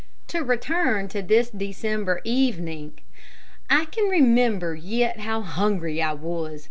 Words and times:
To 0.29 0.39
return 0.43 1.09
to 1.09 1.21
this 1.21 1.51
December 1.51 2.21
evening. 2.23 2.93
I 3.69 3.85
can 3.85 4.09
remember 4.09 4.73
yet 4.73 5.19
how 5.19 5.41
hungry 5.43 6.01
I 6.01 6.13
was. 6.13 6.59